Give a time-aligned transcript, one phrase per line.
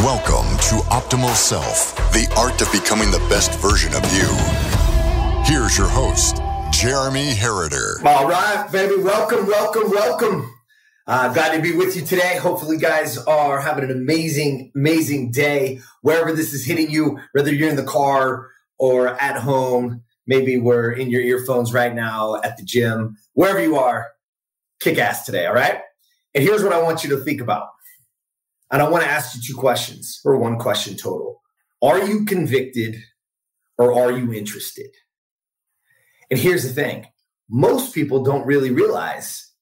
[0.00, 4.28] Welcome to Optimal Self, the art of becoming the best version of you.
[5.46, 6.36] Here's your host,
[6.70, 8.04] Jeremy Herriter.
[8.04, 9.02] All right, baby.
[9.02, 10.54] Welcome, welcome, welcome.
[11.06, 12.36] Uh, glad to be with you today.
[12.36, 17.70] Hopefully, guys are having an amazing, amazing day wherever this is hitting you, whether you're
[17.70, 20.02] in the car or at home.
[20.26, 24.08] Maybe we're in your earphones right now at the gym, wherever you are.
[24.78, 25.80] Kick ass today, all right?
[26.34, 27.68] And here's what I want you to think about.
[28.72, 31.40] And I want to ask you two questions, or one question total.
[31.82, 32.96] Are you convicted
[33.78, 34.88] or are you interested?
[36.30, 37.06] And here's the thing
[37.48, 39.52] most people don't really realize,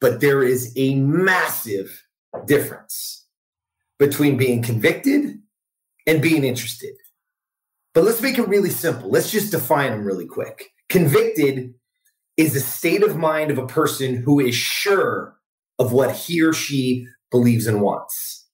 [0.00, 2.04] but there is a massive
[2.46, 3.26] difference
[3.98, 5.38] between being convicted
[6.06, 6.94] and being interested.
[7.94, 9.10] But let's make it really simple.
[9.10, 10.70] Let's just define them really quick.
[10.88, 11.74] Convicted
[12.36, 15.36] is the state of mind of a person who is sure
[15.78, 18.46] of what he or she believes and wants.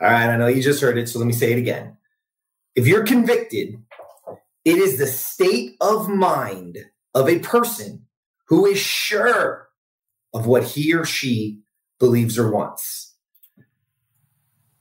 [0.00, 1.96] All right, I know you just heard it, so let me say it again.
[2.74, 3.74] If you're convicted,
[4.64, 6.78] it is the state of mind
[7.14, 8.06] of a person
[8.48, 9.68] who is sure
[10.32, 11.60] of what he or she
[11.98, 13.14] believes or wants.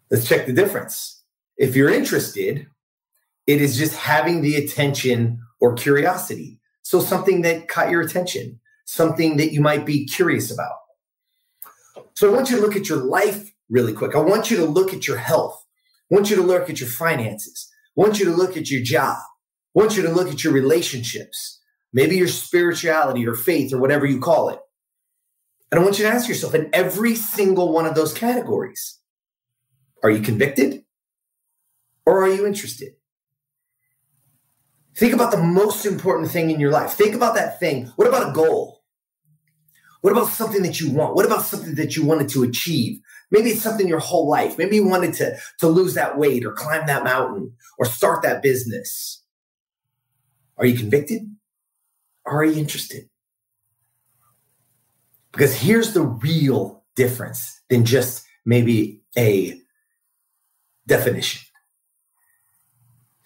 [0.10, 1.24] Let's check the difference.
[1.58, 2.68] If you're interested,
[3.46, 6.60] it is just having the attention or curiosity.
[6.84, 10.79] So something that caught your attention, something that you might be curious about.
[12.20, 14.14] So I want you to look at your life really quick.
[14.14, 15.66] I want you to look at your health.
[16.12, 17.70] I want you to look at your finances.
[17.98, 19.16] I want you to look at your job.
[19.16, 21.62] I want you to look at your relationships,
[21.94, 24.60] maybe your spirituality or faith or whatever you call it.
[25.72, 29.00] And I want you to ask yourself in every single one of those categories
[30.04, 30.84] are you convicted
[32.06, 32.96] or are you interested?
[34.98, 36.92] Think about the most important thing in your life.
[36.92, 37.94] Think about that thing.
[37.96, 38.79] What about a goal?
[40.02, 41.16] What about something that you want?
[41.16, 43.00] What about something that you wanted to achieve?
[43.32, 44.58] Maybe it's something your whole life.
[44.58, 48.42] Maybe you wanted to, to lose that weight or climb that mountain or start that
[48.42, 49.22] business.
[50.58, 51.24] Are you convicted?
[52.26, 53.10] Are you interested?
[55.32, 59.60] Because here's the real difference than just maybe a
[60.88, 61.42] definition.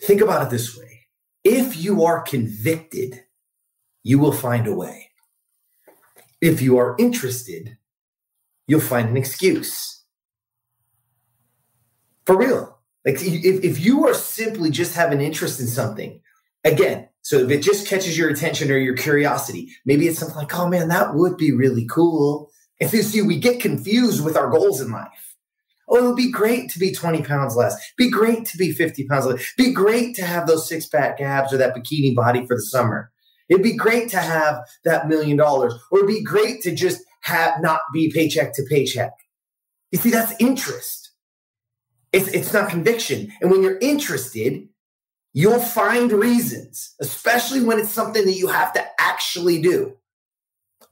[0.01, 0.93] Think about it this way
[1.43, 3.23] if you are convicted,
[4.03, 5.09] you will find a way.
[6.43, 7.77] If you are interested,
[8.67, 10.03] you'll find an excuse.
[12.25, 12.79] For real.
[13.05, 16.19] Like if, if you are simply just have an interest in something,
[16.65, 20.53] again, so if it just catches your attention or your curiosity, maybe it's something like,
[20.53, 22.51] oh man, that would be really cool.
[22.81, 25.37] And you see, we get confused with our goals in life.
[25.87, 27.77] Oh, it would be great to be 20 pounds less.
[27.97, 29.53] Be great to be 50 pounds less.
[29.55, 33.12] Be great to have those six pack abs or that bikini body for the summer.
[33.49, 37.61] It'd be great to have that million dollars, or it'd be great to just have
[37.61, 39.11] not be paycheck to paycheck.
[39.91, 41.11] You see, that's interest.
[42.11, 43.31] It's, it's not conviction.
[43.41, 44.67] And when you're interested,
[45.33, 49.97] you'll find reasons, especially when it's something that you have to actually do.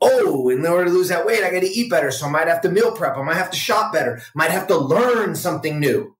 [0.01, 2.09] Oh, in order to lose that weight, I got to eat better.
[2.09, 3.17] So I might have to meal prep.
[3.17, 4.17] I might have to shop better.
[4.17, 6.15] I Might have to learn something new.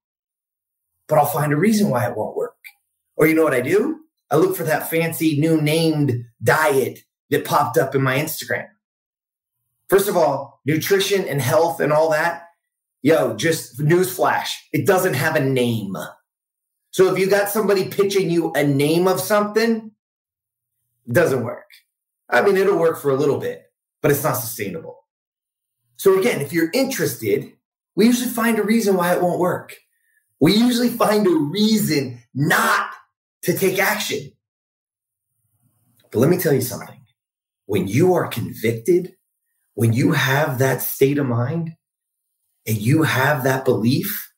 [1.08, 2.56] But I'll find a reason why it won't work.
[3.16, 4.02] Or you know what I do?
[4.32, 7.00] I look for that fancy new named diet
[7.30, 8.68] that popped up in my Instagram.
[9.90, 12.44] First of all, nutrition and health and all that,
[13.02, 15.98] yo, just newsflash, it doesn't have a name.
[16.92, 19.92] So if you got somebody pitching you a name of something,
[21.08, 21.68] it doesn't work.
[22.30, 23.64] I mean, it'll work for a little bit,
[24.02, 25.06] but it's not sustainable.
[25.98, 27.52] So again, if you're interested,
[27.96, 29.76] we usually find a reason why it won't work.
[30.40, 32.92] We usually find a reason not
[33.44, 34.32] to take action.
[36.12, 37.00] But let me tell you something.
[37.66, 39.16] When you are convicted,
[39.76, 41.72] when you have that state of mind
[42.68, 44.32] and you have that belief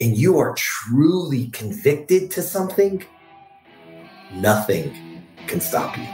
[0.00, 3.04] and you are truly convicted to something,
[4.32, 6.04] nothing can stop you.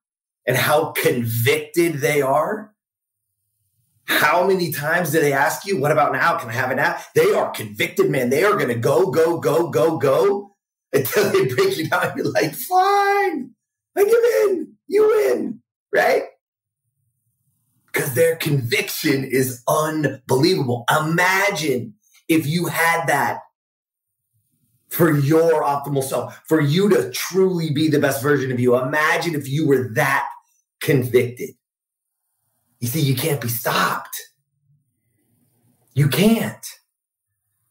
[0.48, 2.69] and how convicted they are.
[4.10, 6.40] How many times do they ask you, what about now?
[6.40, 6.98] Can I have it now?
[7.14, 8.32] They are convicted, man.
[8.32, 10.56] They are going to go, go, go, go, go
[10.92, 12.14] until they break you down.
[12.18, 13.52] You're like, fine,
[13.96, 15.62] I give in, you win,
[15.94, 16.24] right?
[17.86, 20.86] Because their conviction is unbelievable.
[20.90, 21.94] Imagine
[22.28, 23.42] if you had that
[24.90, 28.76] for your optimal self, for you to truly be the best version of you.
[28.76, 30.28] Imagine if you were that
[30.82, 31.52] convicted.
[32.80, 34.18] You see, you can't be stopped.
[35.94, 36.66] You can't.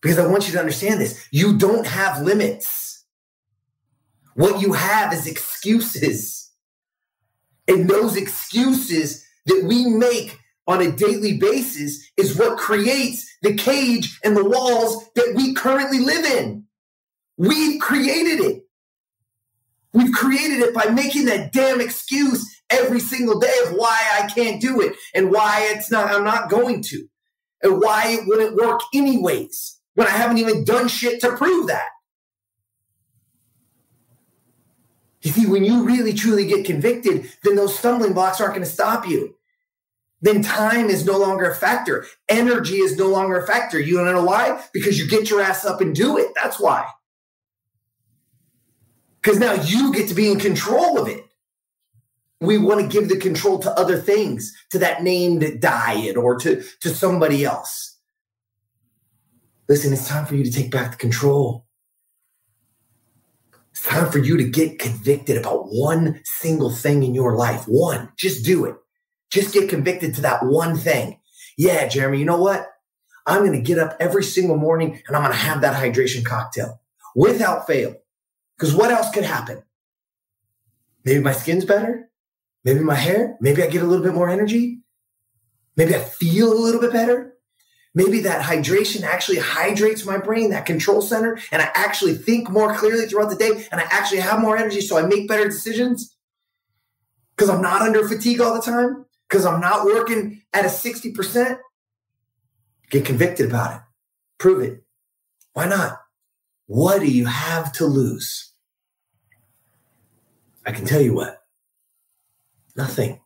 [0.01, 1.27] Because I want you to understand this.
[1.31, 3.05] You don't have limits.
[4.35, 6.51] What you have is excuses.
[7.67, 14.19] And those excuses that we make on a daily basis is what creates the cage
[14.23, 16.65] and the walls that we currently live in.
[17.39, 18.65] We've created it.
[19.95, 24.61] We've created it by making that damn excuse every single day of why I can't
[24.61, 27.07] do it and why it's not, I'm not going to,
[27.63, 31.89] and why it wouldn't work anyways when I haven't even done shit to prove that.
[35.23, 38.71] You see, when you really truly get convicted, then those stumbling blocks aren't going to
[38.71, 39.35] stop you.
[40.21, 42.07] Then time is no longer a factor.
[42.29, 43.79] Energy is no longer a factor.
[43.79, 44.65] You don't know why?
[44.73, 46.33] Because you get your ass up and do it.
[46.41, 46.87] That's why.
[49.21, 51.28] Because now you get to be in control of it
[52.41, 56.63] we want to give the control to other things, to that named diet or to,
[56.81, 57.97] to somebody else.
[59.69, 61.67] Listen, it's time for you to take back the control.
[63.73, 67.65] It's time for you to get convicted about one single thing in your life.
[67.67, 68.77] One, just do it.
[69.31, 71.21] Just get convicted to that one thing.
[71.57, 72.67] Yeah, Jeremy, you know what?
[73.27, 76.25] I'm going to get up every single morning and I'm going to have that hydration
[76.25, 76.81] cocktail
[77.15, 77.95] without fail.
[78.57, 79.63] Because what else could happen?
[81.05, 82.08] Maybe my skin's better.
[82.65, 84.81] Maybe my hair, maybe I get a little bit more energy.
[85.77, 87.35] Maybe I feel a little bit better.
[87.95, 92.75] Maybe that hydration actually hydrates my brain, that control center, and I actually think more
[92.75, 96.15] clearly throughout the day and I actually have more energy so I make better decisions
[97.39, 101.59] because I'm not under fatigue all the time, because I'm not working at a 60%.
[102.91, 103.81] Get convicted about it.
[104.39, 104.83] Prove it.
[105.53, 105.99] Why not?
[106.67, 108.53] What do you have to lose?
[110.67, 111.38] I can tell you what.
[112.79, 113.21] Nothing.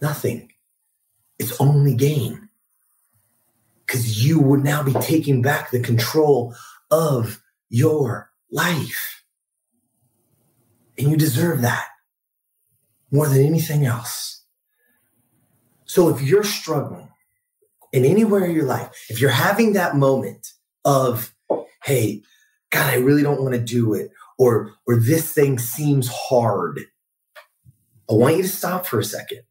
[0.00, 0.52] Nothing.
[1.40, 2.48] It's only gain.
[3.84, 6.54] Because you would now be taking back the control
[6.90, 9.24] of your life.
[10.96, 11.88] And you deserve that
[13.10, 14.44] more than anything else.
[15.84, 17.08] So if you're struggling
[17.92, 20.52] in anywhere in your life, if you're having that moment
[20.84, 21.34] of,
[21.82, 22.22] hey,
[22.70, 26.80] God, I really don't want to do it, or or this thing seems hard,
[28.10, 29.42] I want you to stop for a second.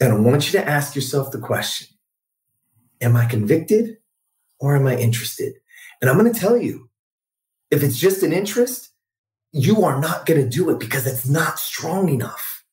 [0.00, 1.88] And I want you to ask yourself the question
[3.00, 3.98] Am I convicted
[4.58, 5.54] or am I interested?
[6.00, 6.88] And I'm going to tell you
[7.70, 8.90] if it's just an interest,
[9.52, 12.64] you are not going to do it because it's not strong enough.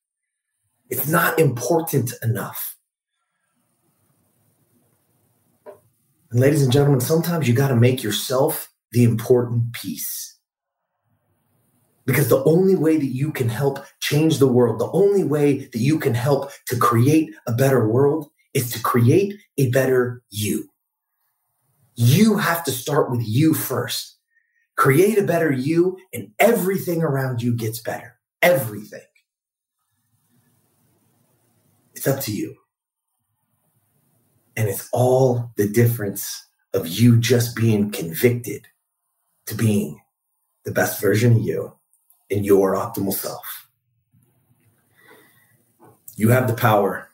[0.90, 2.78] It's not important enough.
[6.32, 10.29] And ladies and gentlemen, sometimes you got to make yourself the important piece.
[12.10, 15.78] Because the only way that you can help change the world, the only way that
[15.78, 20.68] you can help to create a better world is to create a better you.
[21.94, 24.18] You have to start with you first.
[24.76, 28.18] Create a better you, and everything around you gets better.
[28.42, 29.06] Everything.
[31.94, 32.56] It's up to you.
[34.58, 38.66] And it's all the difference of you just being convicted
[39.46, 40.02] to being
[40.66, 41.76] the best version of you
[42.30, 43.68] in your optimal self.
[46.16, 47.10] You have the power.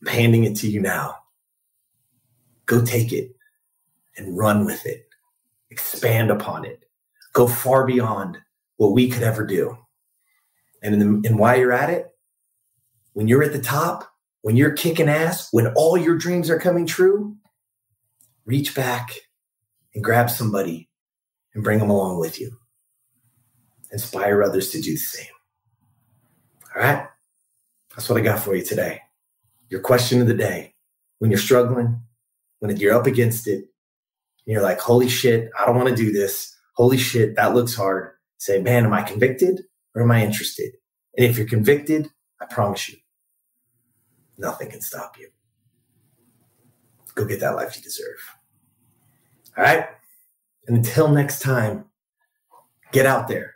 [0.00, 1.16] I'm handing it to you now.
[2.66, 3.34] Go take it
[4.16, 5.08] and run with it.
[5.70, 6.84] Expand upon it.
[7.32, 8.38] Go far beyond
[8.76, 9.76] what we could ever do.
[10.82, 12.08] And, the, and while you're at it,
[13.12, 14.10] when you're at the top,
[14.42, 17.36] when you're kicking ass, when all your dreams are coming true,
[18.44, 19.12] reach back
[19.94, 20.88] and grab somebody
[21.54, 22.56] and bring them along with you
[23.92, 25.26] inspire others to do the same.
[26.74, 27.06] All right?
[27.94, 29.00] That's what I got for you today.
[29.68, 30.74] Your question of the day.
[31.18, 32.02] When you're struggling,
[32.58, 33.54] when you're up against it,
[34.46, 36.54] and you're like, holy shit, I don't want to do this.
[36.74, 38.12] Holy shit, that looks hard.
[38.36, 39.62] Say, man, am I convicted
[39.94, 40.74] or am I interested?
[41.16, 42.98] And if you're convicted, I promise you,
[44.36, 45.30] nothing can stop you.
[47.14, 48.18] Go get that life you deserve.
[49.56, 49.86] All right.
[50.66, 51.86] And until next time,
[52.92, 53.55] get out there